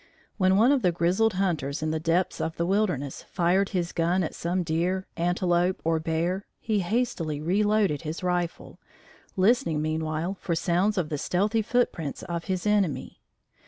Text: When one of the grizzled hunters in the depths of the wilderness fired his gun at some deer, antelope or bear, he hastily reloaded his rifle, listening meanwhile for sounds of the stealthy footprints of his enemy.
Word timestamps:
When 0.37 0.57
one 0.57 0.71
of 0.71 0.81
the 0.81 0.91
grizzled 0.91 1.33
hunters 1.33 1.83
in 1.83 1.91
the 1.91 1.99
depths 1.99 2.41
of 2.41 2.57
the 2.57 2.65
wilderness 2.65 3.21
fired 3.21 3.69
his 3.69 3.91
gun 3.91 4.23
at 4.23 4.33
some 4.33 4.63
deer, 4.63 5.05
antelope 5.15 5.79
or 5.83 5.99
bear, 5.99 6.47
he 6.59 6.79
hastily 6.79 7.39
reloaded 7.39 8.01
his 8.01 8.23
rifle, 8.23 8.79
listening 9.37 9.79
meanwhile 9.79 10.37
for 10.41 10.55
sounds 10.55 10.97
of 10.97 11.09
the 11.09 11.19
stealthy 11.19 11.61
footprints 11.61 12.23
of 12.23 12.45
his 12.45 12.65
enemy. 12.65 13.21